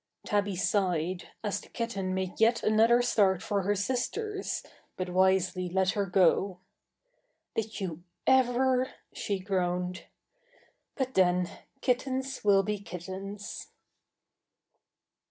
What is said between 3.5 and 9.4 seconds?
her sisters, but wisely let her go. "Did you ever?" she